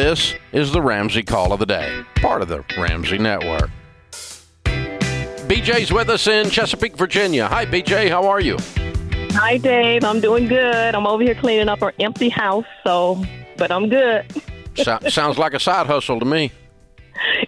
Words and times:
This 0.00 0.34
is 0.52 0.72
the 0.72 0.80
Ramsey 0.80 1.22
Call 1.22 1.52
of 1.52 1.58
the 1.58 1.66
Day, 1.66 2.02
part 2.14 2.40
of 2.40 2.48
the 2.48 2.64
Ramsey 2.78 3.18
Network. 3.18 3.68
BJ's 4.64 5.92
with 5.92 6.08
us 6.08 6.26
in 6.26 6.48
Chesapeake, 6.48 6.96
Virginia. 6.96 7.46
Hi, 7.46 7.66
BJ. 7.66 8.08
How 8.08 8.26
are 8.26 8.40
you? 8.40 8.56
Hi, 9.32 9.58
Dave. 9.58 10.02
I'm 10.02 10.22
doing 10.22 10.48
good. 10.48 10.94
I'm 10.94 11.06
over 11.06 11.22
here 11.22 11.34
cleaning 11.34 11.68
up 11.68 11.82
our 11.82 11.92
empty 12.00 12.30
house, 12.30 12.64
so, 12.82 13.22
but 13.58 13.70
I'm 13.70 13.90
good. 13.90 14.24
So, 14.76 14.98
sounds 15.10 15.36
like 15.36 15.52
a 15.52 15.60
side 15.60 15.86
hustle 15.86 16.18
to 16.18 16.24
me. 16.24 16.50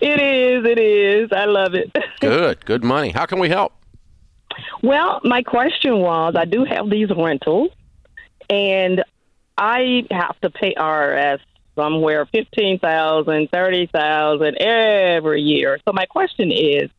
It 0.02 0.20
is. 0.20 0.66
It 0.66 0.78
is. 0.78 1.30
I 1.32 1.46
love 1.46 1.74
it. 1.74 1.90
Good. 2.20 2.66
Good 2.66 2.84
money. 2.84 3.10
How 3.10 3.24
can 3.24 3.38
we 3.38 3.48
help? 3.48 3.72
Well, 4.82 5.22
my 5.24 5.42
question 5.42 6.00
was 6.00 6.34
I 6.36 6.44
do 6.44 6.64
have 6.64 6.90
these 6.90 7.08
rentals, 7.16 7.70
and 8.50 9.02
I 9.56 10.04
have 10.10 10.38
to 10.40 10.50
pay 10.50 10.74
IRS 10.74 11.38
somewhere 11.74 12.26
fifteen 12.26 12.78
thousand, 12.78 13.50
thirty 13.50 13.86
thousand 13.86 14.60
every 14.60 15.42
year. 15.42 15.78
So 15.86 15.92
my 15.92 16.06
question 16.06 16.50
is, 16.52 16.90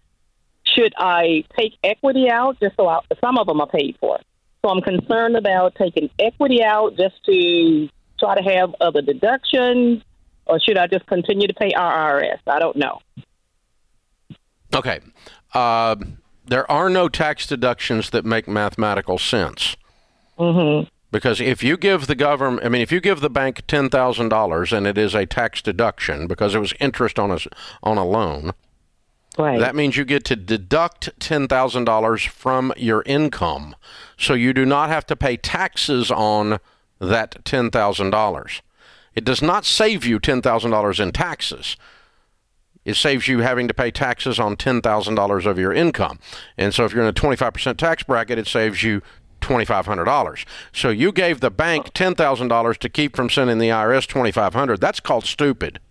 should 0.63 0.93
I 0.97 1.43
take 1.57 1.73
equity 1.83 2.29
out 2.29 2.59
just 2.59 2.75
so 2.75 2.87
I, 2.87 2.99
some 3.21 3.37
of 3.37 3.47
them 3.47 3.61
are 3.61 3.67
paid 3.67 3.97
for? 3.99 4.19
So 4.61 4.69
I'm 4.69 4.81
concerned 4.81 5.35
about 5.35 5.75
taking 5.75 6.09
equity 6.19 6.63
out 6.63 6.95
just 6.97 7.23
to 7.25 7.89
try 8.19 8.35
to 8.35 8.41
have 8.41 8.73
other 8.79 9.01
deductions, 9.01 10.03
or 10.45 10.59
should 10.59 10.77
I 10.77 10.87
just 10.87 11.05
continue 11.05 11.47
to 11.47 11.53
pay 11.53 11.71
IRS? 11.71 12.39
I 12.47 12.59
don't 12.59 12.77
know. 12.77 12.99
Okay. 14.73 14.99
Uh, 15.53 15.95
there 16.45 16.69
are 16.71 16.89
no 16.89 17.09
tax 17.09 17.45
deductions 17.45 18.09
that 18.11 18.25
make 18.25 18.47
mathematical 18.47 19.17
sense. 19.17 19.75
Mm-hmm. 20.39 20.89
Because 21.13 21.40
if 21.40 21.62
you 21.63 21.77
give 21.77 22.08
the 22.08 22.16
government, 22.16 22.66
I 22.66 22.70
mean, 22.70 22.81
if 22.81 22.91
you 22.91 22.99
give 22.99 23.20
the 23.20 23.30
bank 23.30 23.62
ten 23.67 23.88
thousand 23.88 24.30
dollars 24.30 24.73
and 24.73 24.88
it 24.88 24.97
is 24.97 25.14
a 25.14 25.28
tax 25.28 25.61
deduction 25.61 26.25
because 26.25 26.55
it 26.55 26.59
was 26.59 26.73
interest 26.80 27.20
on 27.20 27.30
a 27.30 27.38
on 27.83 28.00
a 28.00 28.03
loan, 28.03 28.53
Right. 29.38 29.59
that 29.59 29.75
means 29.75 29.95
you 29.95 30.05
get 30.05 30.25
to 30.25 30.36
deduct 30.36 31.11
ten 31.20 31.47
thousand 31.47 31.86
dollars 31.86 32.23
from 32.23 32.73
your 32.78 33.03
income, 33.05 33.75
so 34.17 34.33
you 34.33 34.53
do 34.53 34.66
not 34.66 34.89
have 34.89 35.05
to 35.05 35.16
pay 35.16 35.38
taxes 35.38 36.09
on 36.09 36.59
that 37.00 37.45
ten 37.45 37.70
thousand 37.70 38.09
dollars. 38.09 38.64
It 39.14 39.23
does 39.23 39.42
not 39.44 39.66
save 39.66 40.03
you 40.05 40.17
ten 40.20 40.42
thousand 40.42 40.72
dollars 40.72 41.00
in 41.00 41.11
taxes. 41.11 41.77
It 42.86 42.95
saves 42.95 43.27
you 43.27 43.39
having 43.39 43.67
to 43.67 43.73
pay 43.75 43.92
taxes 43.92 44.39
on 44.39 44.58
ten 44.58 44.81
thousand 44.81 45.14
dollars 45.14 45.45
of 45.45 45.59
your 45.59 45.73
income, 45.73 46.17
and 46.58 46.73
so 46.73 46.86
if 46.86 46.92
you're 46.92 47.03
in 47.03 47.09
a 47.09 47.14
twenty-five 47.14 47.53
percent 47.53 47.77
tax 47.77 48.02
bracket, 48.02 48.39
it 48.39 48.48
saves 48.48 48.81
you 48.81 49.03
twenty-five 49.44 49.86
hundred 49.86 50.05
dollars. 50.05 50.45
So 50.72 50.89
you 50.89 51.11
gave 51.11 51.39
the 51.41 51.52
bank 51.52 51.91
ten 51.94 52.16
thousand 52.16 52.47
dollars 52.47 52.77
to 52.80 52.89
keep 52.89 53.16
from 53.16 53.30
sending 53.30 53.59
the 53.59 53.69
IRS 53.69 54.08
twenty-five 54.08 54.53
hundred. 54.53 54.81
That's 54.81 54.99
called 54.99 55.25
stupid. 55.25 55.80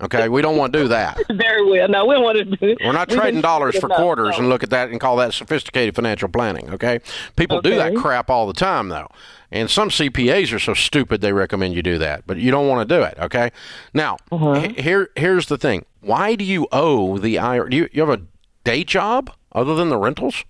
Okay, 0.00 0.28
we 0.28 0.42
don't 0.42 0.56
want 0.56 0.72
to 0.72 0.80
do 0.80 0.88
that. 0.88 1.16
Very 1.30 1.64
well. 1.64 1.86
No, 1.88 2.04
we 2.06 2.16
want 2.18 2.36
to 2.36 2.44
do. 2.44 2.76
We're 2.84 2.90
not 2.90 3.08
trading 3.08 3.40
dollars 3.40 3.78
for 3.78 3.88
quarters 3.88 4.36
and 4.36 4.48
look 4.48 4.64
at 4.64 4.70
that 4.70 4.90
and 4.90 5.00
call 5.00 5.14
that 5.18 5.32
sophisticated 5.32 5.94
financial 5.94 6.28
planning. 6.28 6.70
Okay, 6.74 6.98
people 7.36 7.60
do 7.60 7.76
that 7.76 7.94
crap 7.94 8.28
all 8.28 8.48
the 8.48 8.52
time 8.52 8.88
though, 8.88 9.06
and 9.52 9.70
some 9.70 9.90
CPAs 9.90 10.52
are 10.52 10.58
so 10.58 10.74
stupid 10.74 11.20
they 11.20 11.32
recommend 11.32 11.74
you 11.74 11.84
do 11.84 11.98
that, 11.98 12.26
but 12.26 12.36
you 12.38 12.50
don't 12.50 12.66
want 12.66 12.86
to 12.88 12.96
do 12.96 13.02
it. 13.04 13.16
Okay, 13.20 13.52
now 13.94 14.16
Uh-huh. 14.32 14.54
he- 14.54 14.82
here 14.82 15.10
here's 15.14 15.46
the 15.46 15.56
thing: 15.56 15.84
why 16.00 16.34
do 16.34 16.44
you 16.44 16.66
owe 16.72 17.16
the 17.18 17.36
IRS? 17.36 17.70
Do 17.70 17.76
you, 17.76 17.88
you 17.92 18.04
have 18.04 18.10
a 18.20 18.22
day 18.64 18.82
job 18.82 19.30
other 19.52 19.76
than 19.76 19.88
the 19.88 19.98
rentals? 19.98 20.44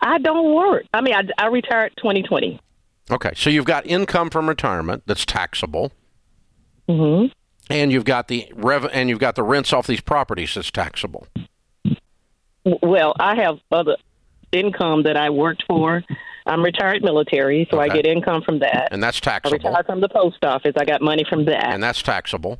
I 0.00 0.18
don't 0.18 0.54
work. 0.54 0.84
I 0.92 1.00
mean, 1.00 1.14
I, 1.14 1.22
I 1.38 1.46
retired 1.46 1.92
2020. 1.98 2.60
Okay, 3.10 3.32
so 3.36 3.50
you've 3.50 3.64
got 3.64 3.86
income 3.86 4.30
from 4.30 4.48
retirement 4.48 5.02
that's 5.06 5.24
taxable, 5.24 5.92
Mm-hmm. 6.88 7.26
and 7.70 7.92
you've 7.92 8.04
got 8.04 8.28
the 8.28 8.50
rev 8.54 8.88
and 8.92 9.08
you've 9.08 9.20
got 9.20 9.36
the 9.36 9.42
rents 9.42 9.72
off 9.72 9.86
these 9.86 10.00
properties 10.00 10.54
that's 10.54 10.70
taxable. 10.70 11.26
Well, 12.64 13.14
I 13.18 13.36
have 13.36 13.58
other 13.70 13.96
income 14.52 15.02
that 15.04 15.16
I 15.16 15.30
worked 15.30 15.64
for. 15.68 16.02
I'm 16.46 16.62
retired 16.62 17.02
military, 17.02 17.66
so 17.70 17.78
I 17.80 17.88
get 17.88 18.06
income 18.06 18.42
from 18.42 18.58
that. 18.60 18.88
And 18.90 19.02
that's 19.02 19.20
taxable. 19.20 19.54
I 19.54 19.68
retired 19.68 19.86
from 19.86 20.00
the 20.00 20.08
post 20.08 20.44
office. 20.44 20.72
I 20.76 20.84
got 20.84 21.02
money 21.02 21.24
from 21.28 21.44
that. 21.46 21.72
And 21.72 21.82
that's 21.82 22.02
taxable. 22.02 22.58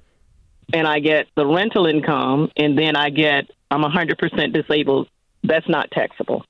and 0.73 0.87
I 0.87 1.01
get 1.01 1.27
the 1.37 1.47
rental 1.47 1.87
income, 1.87 2.51
and 2.57 2.79
then 2.79 2.97
I 2.97 3.11
get 3.11 3.51
I'm 3.71 3.83
100% 3.83 4.53
disabled. 4.53 5.09
That's 5.45 5.69
not 5.69 5.91
taxable 5.91 6.45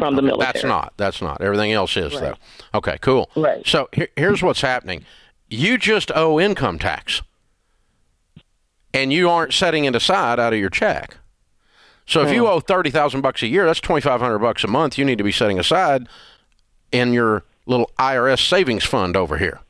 from 0.00 0.16
the 0.16 0.22
military. 0.22 0.52
That's 0.52 0.64
not. 0.64 0.92
That's 0.96 1.22
not. 1.22 1.40
Everything 1.40 1.70
else 1.72 1.96
is 1.96 2.12
Right. 2.14 2.34
though. 2.72 2.78
Okay, 2.78 2.98
cool. 3.00 3.30
Right. 3.36 3.64
So 3.66 3.88
here, 3.92 4.08
here's 4.16 4.42
what's 4.42 4.60
happening. 4.62 5.04
You 5.48 5.78
just 5.78 6.10
owe 6.14 6.40
income 6.40 6.78
tax, 6.80 7.22
and 8.92 9.12
you 9.12 9.30
aren't 9.30 9.52
setting 9.54 9.84
it 9.84 9.94
aside 9.94 10.40
out 10.40 10.52
of 10.52 10.58
your 10.58 10.70
check. 10.70 11.16
So 12.06 12.22
if 12.22 12.32
you 12.32 12.48
owe 12.48 12.58
thirty 12.58 12.90
thousand 12.90 13.20
bucks 13.20 13.42
a 13.42 13.46
year, 13.46 13.66
that's 13.66 13.80
twenty 13.80 14.00
five 14.00 14.20
hundred 14.20 14.40
bucks 14.40 14.64
a 14.64 14.68
month. 14.68 14.98
You 14.98 15.04
need 15.04 15.18
to 15.18 15.24
be 15.24 15.30
setting 15.32 15.58
aside 15.60 16.08
in 16.90 17.12
your 17.12 17.44
little 17.66 17.90
IRS 18.00 18.40
savings 18.48 18.84
fund 18.84 19.16
over 19.16 19.38
here. 19.38 19.60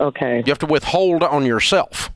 Okay. 0.00 0.38
You 0.44 0.50
have 0.50 0.58
to 0.58 0.66
withhold 0.66 1.22
on 1.22 1.46
yourself 1.46 2.10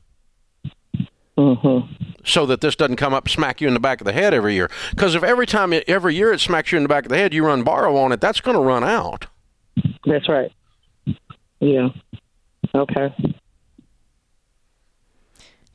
Mm-hmm. 1.37 2.08
So 2.23 2.45
that 2.45 2.61
this 2.61 2.75
doesn't 2.75 2.97
come 2.97 3.13
up 3.13 3.29
smack 3.29 3.61
you 3.61 3.67
in 3.67 3.73
the 3.73 3.79
back 3.79 4.01
of 4.01 4.05
the 4.05 4.13
head 4.13 4.33
every 4.33 4.53
year. 4.53 4.69
Because 4.91 5.15
if 5.15 5.23
every 5.23 5.45
time, 5.45 5.73
it, 5.73 5.83
every 5.87 6.15
year 6.15 6.31
it 6.31 6.39
smacks 6.39 6.71
you 6.71 6.77
in 6.77 6.83
the 6.83 6.89
back 6.89 7.05
of 7.05 7.09
the 7.09 7.17
head, 7.17 7.33
you 7.33 7.45
run 7.45 7.63
borrow 7.63 7.95
on 7.97 8.11
it, 8.11 8.21
that's 8.21 8.41
going 8.41 8.55
to 8.55 8.63
run 8.63 8.83
out. 8.83 9.27
That's 10.05 10.27
right. 10.27 10.51
Yeah. 11.59 11.89
Okay. 12.75 13.13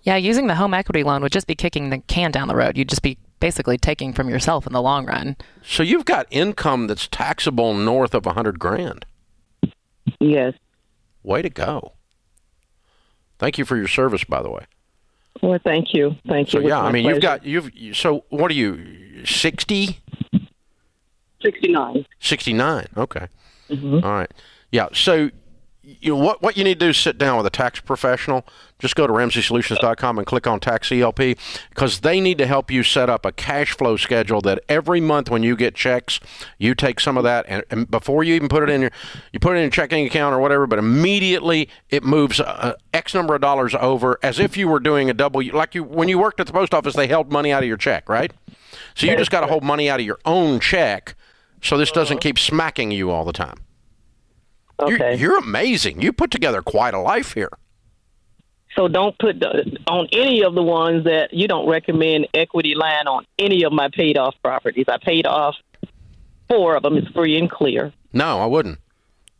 Yeah, 0.02 0.16
using 0.16 0.46
the 0.46 0.54
home 0.54 0.74
equity 0.74 1.02
loan 1.02 1.22
would 1.22 1.32
just 1.32 1.46
be 1.46 1.54
kicking 1.54 1.90
the 1.90 1.98
can 1.98 2.30
down 2.30 2.48
the 2.48 2.56
road. 2.56 2.76
You'd 2.76 2.90
just 2.90 3.02
be 3.02 3.18
basically 3.40 3.78
taking 3.78 4.12
from 4.12 4.28
yourself 4.28 4.66
in 4.66 4.72
the 4.72 4.82
long 4.82 5.06
run. 5.06 5.36
So 5.62 5.82
you've 5.82 6.04
got 6.04 6.26
income 6.30 6.86
that's 6.86 7.08
taxable 7.08 7.74
north 7.74 8.14
of 8.14 8.26
a 8.26 8.34
hundred 8.34 8.58
grand. 8.58 9.06
Yes. 10.20 10.54
Way 11.22 11.42
to 11.42 11.50
go! 11.50 11.92
Thank 13.38 13.56
you 13.58 13.64
for 13.64 13.76
your 13.76 13.88
service, 13.88 14.24
by 14.24 14.42
the 14.42 14.50
way. 14.50 14.66
Well, 15.42 15.58
thank 15.62 15.92
you. 15.92 16.16
Thank 16.28 16.52
you. 16.52 16.60
Was 16.62 16.68
yeah, 16.70 16.80
I 16.80 16.92
mean 16.92 17.04
you've 17.04 17.20
got 17.20 17.44
you've 17.44 17.70
so 17.96 18.24
what 18.30 18.50
are 18.50 18.54
you 18.54 19.24
60? 19.24 19.98
69. 21.42 22.06
69. 22.20 22.86
Okay. 22.96 23.26
Mhm. 23.68 24.02
All 24.04 24.12
right. 24.12 24.30
Yeah. 24.72 24.88
So 24.92 25.30
you 25.84 26.14
know 26.14 26.22
what 26.22 26.42
what 26.42 26.56
you 26.56 26.64
need 26.64 26.80
to 26.80 26.86
do 26.86 26.90
is 26.90 26.96
sit 26.96 27.18
down 27.18 27.36
with 27.36 27.46
a 27.46 27.50
tax 27.50 27.80
professional. 27.80 28.46
Just 28.78 28.96
go 28.96 29.06
to 29.06 29.12
RamseySolutions.com 29.12 30.18
and 30.18 30.26
click 30.26 30.46
on 30.46 30.60
Tax 30.60 30.90
ELP 30.90 31.38
because 31.70 32.00
they 32.00 32.20
need 32.20 32.38
to 32.38 32.46
help 32.46 32.70
you 32.70 32.82
set 32.82 33.08
up 33.08 33.24
a 33.24 33.32
cash 33.32 33.76
flow 33.76 33.96
schedule 33.96 34.40
that 34.42 34.60
every 34.68 35.00
month 35.00 35.30
when 35.30 35.42
you 35.42 35.56
get 35.56 35.74
checks, 35.74 36.20
you 36.58 36.74
take 36.74 37.00
some 37.00 37.16
of 37.16 37.24
that 37.24 37.44
and, 37.48 37.64
and 37.70 37.90
before 37.90 38.24
you 38.24 38.34
even 38.34 38.48
put 38.48 38.62
it 38.62 38.70
in 38.70 38.82
your 38.82 38.90
you 39.32 39.40
put 39.40 39.52
it 39.52 39.56
in 39.56 39.62
your 39.62 39.70
checking 39.70 40.06
account 40.06 40.34
or 40.34 40.38
whatever, 40.38 40.66
but 40.66 40.78
immediately 40.78 41.68
it 41.90 42.02
moves 42.02 42.40
uh, 42.40 42.74
X 42.92 43.14
number 43.14 43.34
of 43.34 43.40
dollars 43.40 43.74
over 43.74 44.18
as 44.22 44.38
if 44.38 44.56
you 44.56 44.68
were 44.68 44.80
doing 44.80 45.10
a 45.10 45.14
double 45.14 45.42
like 45.52 45.74
you 45.74 45.84
when 45.84 46.08
you 46.08 46.18
worked 46.18 46.40
at 46.40 46.46
the 46.46 46.52
post 46.52 46.74
office 46.74 46.94
they 46.94 47.06
held 47.06 47.30
money 47.30 47.52
out 47.52 47.62
of 47.62 47.68
your 47.68 47.76
check, 47.76 48.08
right? 48.08 48.32
So 48.94 49.06
you 49.06 49.16
just 49.16 49.30
got 49.30 49.40
to 49.40 49.46
hold 49.46 49.62
money 49.62 49.90
out 49.90 50.00
of 50.00 50.06
your 50.06 50.18
own 50.24 50.60
check 50.60 51.14
so 51.62 51.76
this 51.76 51.90
doesn't 51.90 52.20
keep 52.20 52.38
smacking 52.38 52.90
you 52.90 53.10
all 53.10 53.24
the 53.24 53.32
time. 53.32 53.63
You're, 54.80 54.94
Okay. 54.94 55.16
you're 55.16 55.38
amazing. 55.38 56.02
You 56.02 56.12
put 56.12 56.30
together 56.30 56.62
quite 56.62 56.94
a 56.94 57.00
life 57.00 57.34
here. 57.34 57.50
So 58.76 58.88
don't 58.88 59.16
put 59.18 59.38
the, 59.38 59.78
on 59.86 60.08
any 60.12 60.42
of 60.42 60.54
the 60.54 60.62
ones 60.62 61.04
that 61.04 61.32
you 61.32 61.46
don't 61.46 61.68
recommend 61.68 62.26
equity 62.34 62.74
line 62.74 63.06
on 63.06 63.24
any 63.38 63.62
of 63.64 63.72
my 63.72 63.88
paid 63.92 64.18
off 64.18 64.34
properties. 64.42 64.86
I 64.88 64.98
paid 64.98 65.26
off 65.26 65.54
four 66.48 66.74
of 66.74 66.82
them. 66.82 66.96
It's 66.96 67.06
free 67.12 67.38
and 67.38 67.48
clear. 67.48 67.92
No, 68.12 68.40
I 68.40 68.46
wouldn't. 68.46 68.80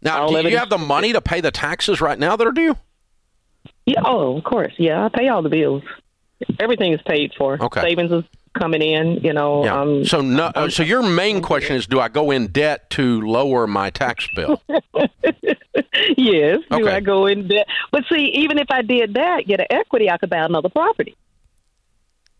Now, 0.03 0.27
do 0.27 0.33
you 0.35 0.39
evidence- 0.39 0.61
have 0.61 0.71
the 0.71 0.79
money 0.79 1.13
to 1.13 1.21
pay 1.21 1.41
the 1.41 1.51
taxes 1.51 2.01
right 2.01 2.19
now 2.19 2.37
that 2.37 2.47
are 2.47 2.53
due? 2.53 2.77
Yeah. 3.87 4.03
Oh, 4.05 4.37
of 4.37 4.45
course. 4.45 4.73
Yeah. 4.79 5.05
I 5.05 5.09
pay 5.09 5.29
all 5.29 5.43
the 5.43 5.49
bills. 5.49 5.83
Everything 6.61 6.93
is 6.93 7.01
paid 7.07 7.33
for. 7.37 7.61
Okay. 7.61 7.81
Savings 7.81 8.13
is 8.13 8.25
coming 8.55 8.83
in. 8.83 9.21
You 9.23 9.33
know. 9.33 9.65
Yeah. 9.65 9.81
Um, 9.81 10.05
so 10.05 10.21
no. 10.21 10.47
uh, 10.55 10.69
so 10.69 10.83
your 10.83 11.03
main 11.03 11.43
question 11.43 11.77
is, 11.77 11.87
do 11.87 12.01
I 12.01 12.09
go 12.09 12.31
in 12.31 12.49
debt 12.49 12.91
to 12.91 13.21
lower 13.21 13.67
my 13.67 13.91
tax 13.91 14.29
bill? 14.35 14.63
yes. 16.17 16.59
Okay. 16.71 16.83
Do 16.83 16.89
I 16.89 17.01
go 17.01 17.27
in 17.27 17.49
debt? 17.49 17.67
But 17.93 18.05
see, 18.09 18.27
even 18.35 18.59
if 18.59 18.67
I 18.71 18.83
did 18.83 19.15
that, 19.15 19.47
get 19.47 19.61
an 19.61 19.67
equity, 19.71 20.11
I 20.11 20.17
could 20.19 20.31
buy 20.31 20.39
another 20.39 20.69
property. 20.69 21.17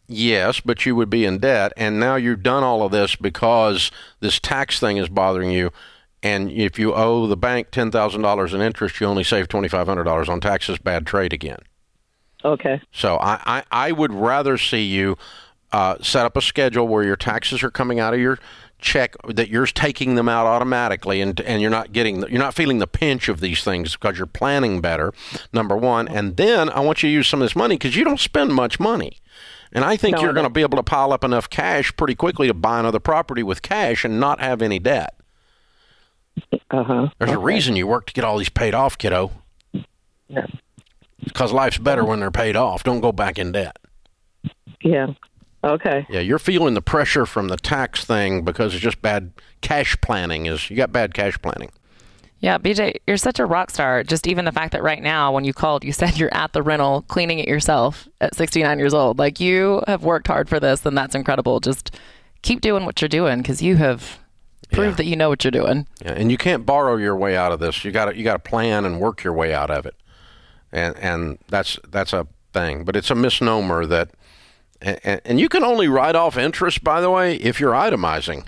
yes, 0.07 0.61
but 0.61 0.85
you 0.85 0.95
would 0.97 1.11
be 1.11 1.25
in 1.25 1.39
debt, 1.39 1.73
and 1.77 1.99
now 1.99 2.17
you've 2.17 2.43
done 2.43 2.63
all 2.63 2.83
of 2.83 2.93
this 2.93 3.17
because 3.17 3.91
this 4.21 4.39
tax 4.39 4.79
thing 4.79 4.97
is 4.99 5.09
bothering 5.09 5.51
you. 5.51 5.71
And 6.23 6.51
if 6.51 6.79
you 6.79 6.95
owe 6.95 7.27
the 7.27 7.37
bank 7.37 7.71
ten 7.71 7.91
thousand 7.91 8.23
dollars 8.23 8.55
in 8.55 8.61
interest, 8.63 9.01
you 9.01 9.07
only 9.07 9.25
save 9.25 9.49
twenty 9.49 9.69
five 9.69 9.87
hundred 9.87 10.05
dollars 10.05 10.29
on 10.29 10.41
taxes. 10.41 10.79
Bad 10.79 11.07
trade 11.07 11.33
again. 11.35 11.59
Okay. 12.45 12.81
So 12.93 13.17
I, 13.17 13.41
I, 13.45 13.63
I 13.89 13.93
would 13.93 14.13
rather 14.13 14.59
see 14.59 14.85
you 14.85 15.17
uh, 15.75 15.97
set 16.01 16.25
up 16.25 16.37
a 16.37 16.41
schedule 16.41 16.87
where 16.87 17.03
your 17.03 17.17
taxes 17.17 17.63
are 17.65 17.71
coming 17.71 17.99
out 17.99 18.15
of 18.15 18.21
your 18.21 18.39
check 18.79 19.17
that 19.27 19.49
you're 19.49 19.67
taking 19.67 20.15
them 20.15 20.29
out 20.29 20.47
automatically 20.47 21.21
and 21.21 21.41
and 21.41 21.61
you're 21.63 21.71
not 21.71 21.91
getting 21.93 22.21
you're 22.29 22.39
not 22.39 22.55
feeling 22.55 22.79
the 22.79 22.87
pinch 22.87 23.29
of 23.29 23.41
these 23.41 23.65
things 23.65 23.97
because 23.97 24.19
you're 24.19 24.27
planning 24.27 24.81
better 24.81 25.13
number 25.55 25.75
1 25.75 26.07
and 26.07 26.37
then 26.37 26.69
I 26.69 26.81
want 26.81 27.03
you 27.03 27.09
to 27.09 27.13
use 27.13 27.27
some 27.27 27.41
of 27.41 27.47
this 27.47 27.57
money 27.57 27.79
cuz 27.79 27.97
you 27.97 28.05
don't 28.05 28.21
spend 28.21 28.55
much 28.55 28.79
money. 28.79 29.19
And 29.73 29.85
I 29.85 29.97
think 29.97 30.17
No, 30.17 30.23
you're 30.23 30.33
going 30.33 30.47
to 30.47 30.51
be 30.61 30.63
able 30.63 30.77
to 30.77 30.85
pile 30.85 31.13
up 31.13 31.25
enough 31.25 31.51
cash 31.51 31.97
pretty 31.97 32.15
quickly 32.15 32.47
to 32.47 32.55
buy 32.55 32.79
another 32.79 33.01
property 33.01 33.43
with 33.43 33.61
cash 33.63 34.05
and 34.05 34.21
not 34.21 34.39
have 34.41 34.63
any 34.63 34.79
debt. 34.79 35.15
Uh-huh. 36.71 37.09
there's 37.19 37.33
a 37.33 37.39
reason 37.39 37.75
you 37.75 37.87
work 37.89 38.07
to 38.07 38.13
get 38.13 38.23
all 38.25 38.39
these 38.39 38.49
paid 38.49 38.75
off 38.75 38.97
kiddo. 38.99 39.33
Yeah. 40.29 40.47
because 41.25 41.53
life's 41.53 41.79
better 41.79 42.05
when 42.05 42.21
they're 42.21 42.31
paid 42.31 42.55
off. 42.55 42.85
Don't 42.85 43.01
go 43.01 43.11
back 43.13 43.39
in 43.39 43.51
debt. 43.53 43.77
Yeah. 44.81 45.09
Okay. 45.65 46.07
Yeah, 46.11 46.21
you're 46.21 46.39
feeling 46.39 46.75
the 46.75 46.83
pressure 46.83 47.27
from 47.27 47.49
the 47.49 47.57
tax 47.57 48.05
thing 48.05 48.43
because 48.43 48.75
it's 48.75 48.83
just 48.83 49.01
bad 49.03 49.33
cash 49.61 49.97
planning. 50.01 50.47
Is 50.47 50.69
you 50.71 50.77
got 50.77 50.93
bad 50.93 51.15
cash 51.15 51.41
planning? 51.41 51.71
Yeah, 52.41 52.59
BJ, 52.59 52.97
you're 53.07 53.17
such 53.17 53.39
a 53.39 53.47
rock 53.47 53.71
star. 53.71 54.03
Just 54.03 54.27
even 54.27 54.45
the 54.45 54.53
fact 54.53 54.73
that 54.73 54.83
right 54.83 55.03
now, 55.03 55.33
when 55.33 55.45
you 55.45 55.55
called, 55.55 55.83
you 55.83 55.93
said 56.01 56.19
you're 56.19 56.35
at 56.35 56.53
the 56.53 56.63
rental 56.63 57.03
cleaning 57.09 57.39
it 57.39 57.49
yourself 57.49 58.07
at 58.21 58.35
69 58.35 58.79
years 58.79 58.93
old. 58.93 59.19
Like 59.19 59.41
you 59.41 59.83
have 59.87 60.05
worked 60.05 60.27
hard 60.27 60.49
for 60.49 60.61
this, 60.61 60.85
and 60.85 60.97
that's 60.99 61.15
incredible. 61.15 61.61
Just 61.61 61.97
keep 62.43 62.61
doing 62.61 62.85
what 62.85 63.01
you're 63.01 63.09
doing 63.09 63.39
because 63.39 63.63
you 63.63 63.77
have 63.77 64.19
proved 64.73 64.91
Yeah. 64.93 64.97
that 64.97 65.07
you 65.07 65.17
know 65.17 65.31
what 65.31 65.45
you're 65.45 65.51
doing. 65.51 65.87
Yeah, 66.05 66.13
and 66.13 66.31
you 66.31 66.37
can't 66.37 66.67
borrow 66.67 66.97
your 66.97 67.17
way 67.17 67.37
out 67.37 67.53
of 67.53 67.61
this. 67.61 67.83
You 67.85 67.91
got 67.93 68.07
to 68.07 68.17
you 68.17 68.25
got 68.25 68.35
to 68.45 68.51
plan 68.51 68.85
and 68.85 69.01
work 69.01 69.25
your 69.25 69.33
way 69.33 69.55
out 69.55 69.71
of 69.71 69.87
it, 69.87 69.95
and 70.71 70.95
and 70.99 71.39
that's 71.49 71.79
that's 71.89 72.13
a 72.13 72.27
thing. 72.53 72.85
But 72.85 72.95
it's 72.97 73.11
a 73.11 73.15
misnomer 73.15 73.87
that, 73.87 74.11
and, 74.85 75.21
and 75.25 75.41
you 75.41 75.49
can 75.49 75.65
only 75.65 75.89
write 75.89 76.15
off 76.15 76.37
interest, 76.37 76.85
by 76.85 77.01
the 77.01 77.11
way, 77.11 77.37
if 77.37 77.59
you're 77.59 77.73
itemizing, 77.73 78.47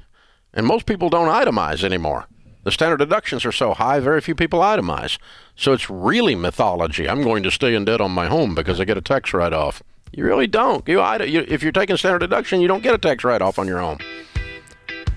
and 0.53 0.67
most 0.67 0.87
people 0.87 1.09
don't 1.09 1.29
itemize 1.29 1.83
anymore. 1.83 2.27
The 2.65 2.73
standard 2.73 2.99
deductions 2.99 3.45
are 3.45 3.53
so 3.53 3.75
high, 3.75 4.01
very 4.01 4.21
few 4.21 4.35
people 4.35 4.61
itemize. 4.61 5.19
So 5.55 5.73
it's 5.73 5.89
really 5.89 6.35
mythology. 6.35 7.09
I'm 7.09 7.23
going 7.23 7.43
to 7.45 7.51
stay 7.51 7.75
in 7.75 7.85
debt 7.85 8.01
on 8.01 8.11
my 8.11 8.27
home 8.27 8.55
because 8.55 8.81
I 8.81 8.85
get 8.85 8.97
a 8.97 9.01
tax 9.03 9.33
write-off. 9.33 9.83
You 10.13 10.25
really 10.25 10.47
don't. 10.47 10.87
You, 10.89 11.01
if 11.01 11.63
you're 11.63 11.73
taking 11.73 11.97
standard 11.97 12.19
deduction, 12.19 12.61
you 12.61 12.69
don't 12.69 12.83
get 12.83 12.95
a 12.95 12.99
tax 12.99 13.23
write-off 13.23 13.59
on 13.59 13.69
your 13.69 13.79
home 13.79 13.99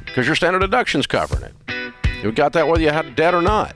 because 0.05 0.27
your 0.27 0.35
standard 0.35 0.59
deduction's 0.59 1.07
covering 1.07 1.43
it. 1.43 1.53
You 2.21 2.31
got 2.31 2.53
that 2.53 2.67
whether 2.67 2.81
you 2.81 2.89
had 2.89 3.15
debt 3.15 3.33
or 3.33 3.41
not. 3.41 3.75